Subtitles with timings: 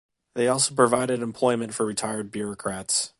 [0.33, 3.09] They also provided employment for retired bureaucrats.